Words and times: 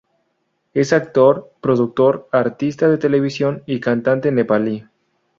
Es 0.73 0.93
un 0.93 0.97
actor, 0.97 1.51
productor, 1.61 2.27
artista 2.31 2.89
de 2.89 2.97
televisión 2.97 3.61
y 3.67 3.79
cantante 3.79 4.31
nepalí. 4.31 4.87